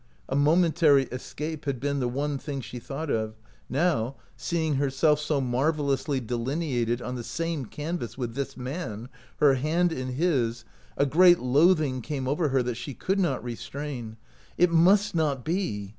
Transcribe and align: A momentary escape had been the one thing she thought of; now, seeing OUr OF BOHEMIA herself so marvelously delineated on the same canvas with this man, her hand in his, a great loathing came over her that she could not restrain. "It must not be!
A 0.27 0.35
momentary 0.35 1.03
escape 1.11 1.65
had 1.65 1.79
been 1.79 1.99
the 1.99 2.07
one 2.07 2.39
thing 2.39 2.59
she 2.61 2.79
thought 2.79 3.11
of; 3.11 3.35
now, 3.69 4.15
seeing 4.35 4.71
OUr 4.71 4.73
OF 4.73 4.77
BOHEMIA 4.77 4.83
herself 4.85 5.19
so 5.19 5.39
marvelously 5.39 6.19
delineated 6.19 7.03
on 7.03 7.13
the 7.13 7.23
same 7.23 7.67
canvas 7.67 8.17
with 8.17 8.33
this 8.33 8.57
man, 8.57 9.09
her 9.37 9.53
hand 9.53 9.91
in 9.91 10.13
his, 10.13 10.65
a 10.97 11.05
great 11.05 11.37
loathing 11.37 12.01
came 12.01 12.27
over 12.27 12.49
her 12.49 12.63
that 12.63 12.77
she 12.77 12.95
could 12.95 13.19
not 13.19 13.43
restrain. 13.43 14.17
"It 14.57 14.71
must 14.71 15.13
not 15.13 15.45
be! 15.45 15.89